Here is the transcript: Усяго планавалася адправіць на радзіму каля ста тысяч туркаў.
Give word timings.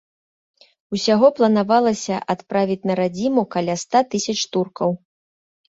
Усяго 0.97 1.27
планавалася 1.39 2.15
адправіць 2.35 2.79
на 2.93 2.97
радзіму 3.03 3.47
каля 3.59 3.79
ста 3.85 4.05
тысяч 4.17 4.39
туркаў. 4.59 4.89